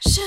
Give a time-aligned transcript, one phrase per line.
[0.00, 0.20] 是